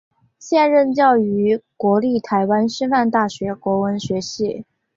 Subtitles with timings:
[0.39, 4.65] 现任教于国立台湾师范大学国文学系。